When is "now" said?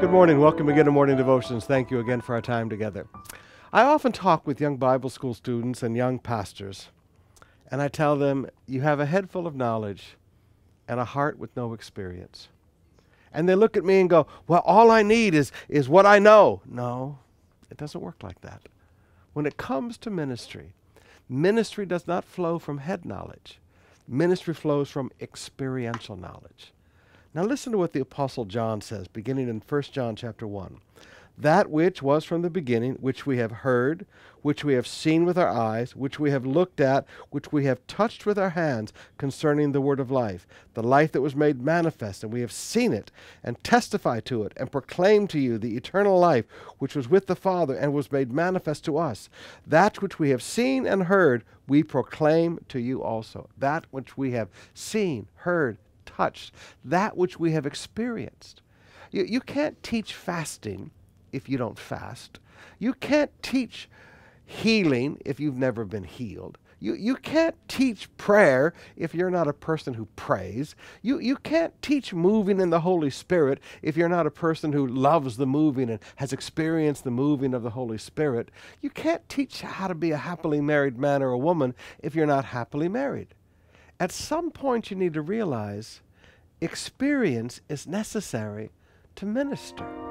27.34-27.42